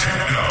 [0.00, 0.49] techno.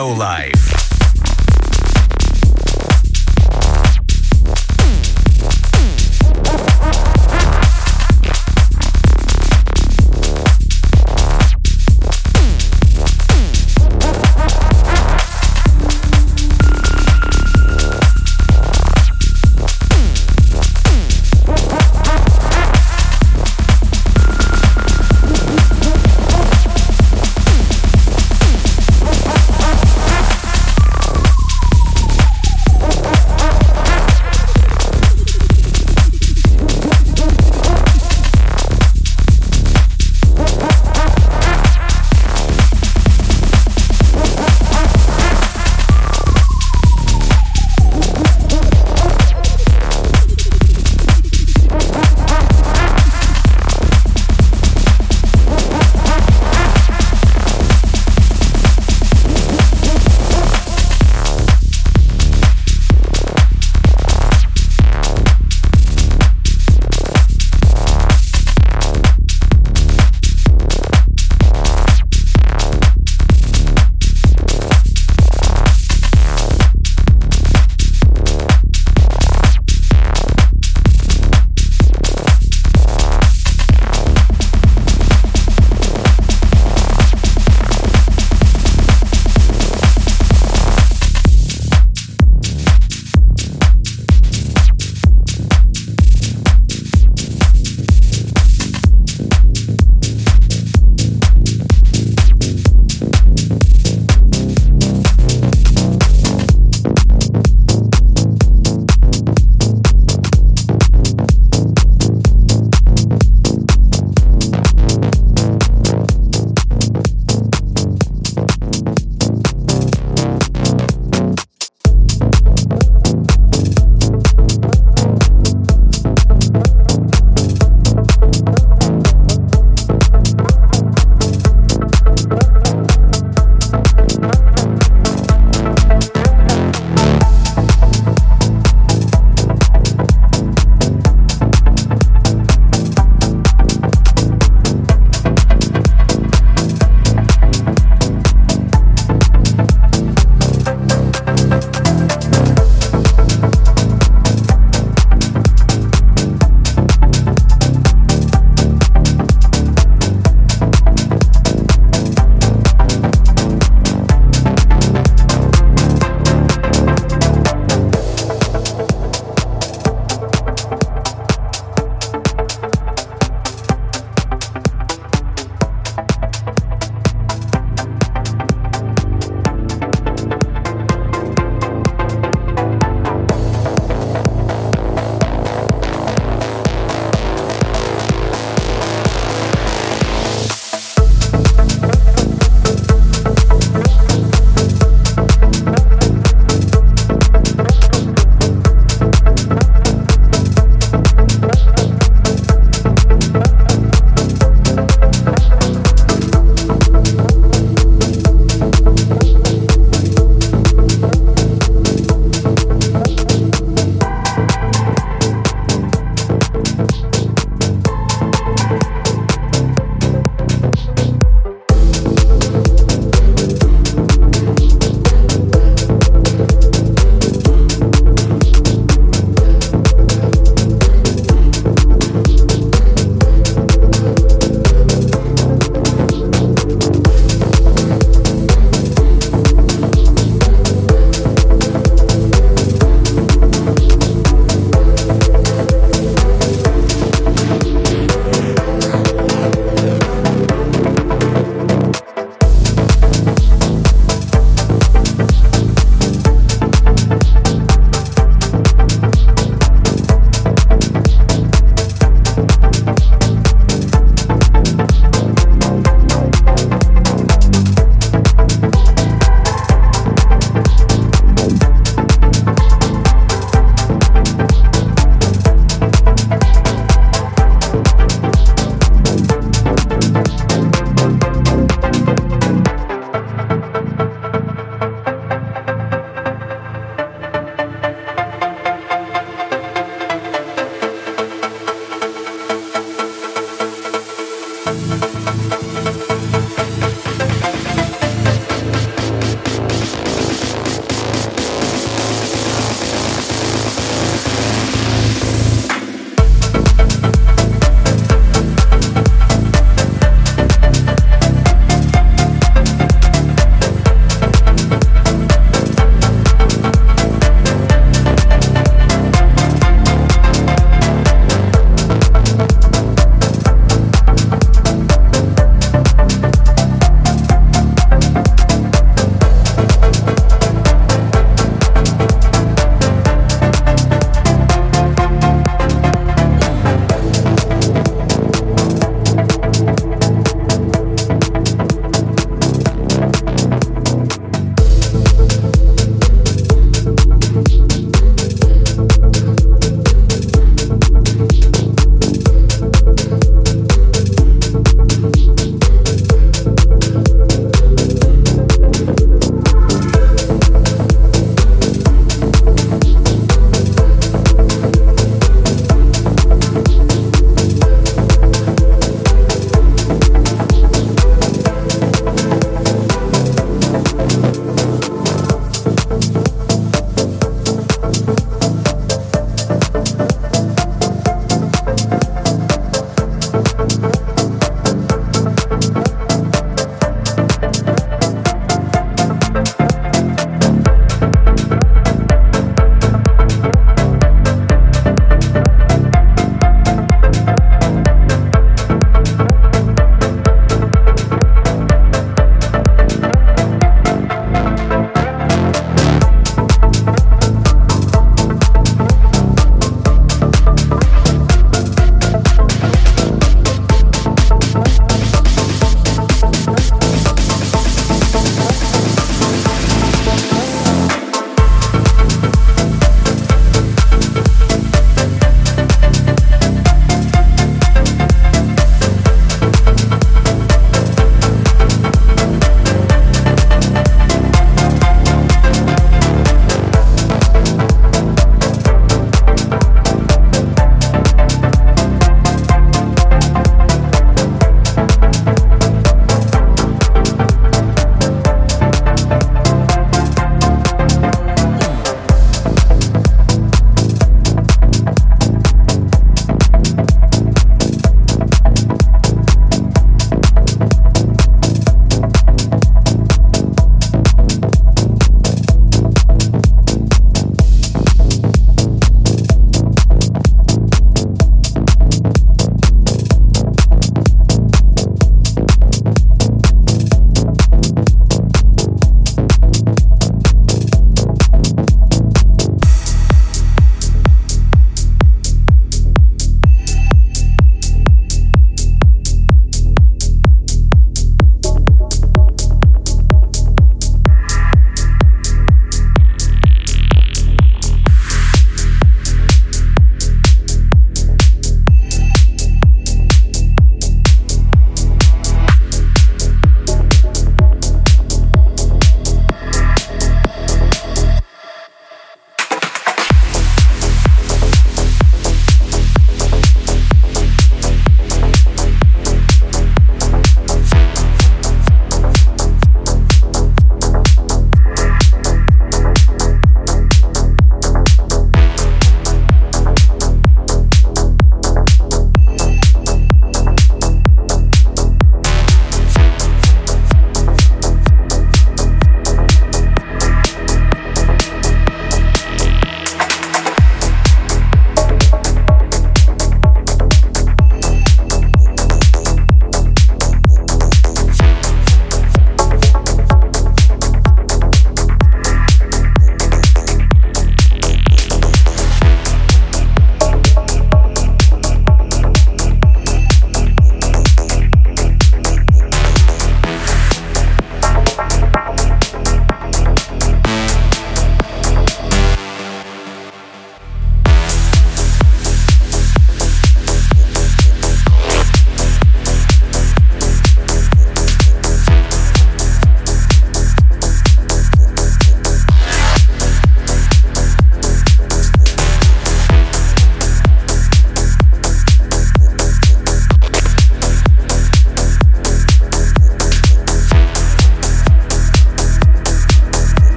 [0.00, 0.59] Techno Life.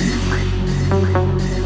[0.00, 1.57] Okay.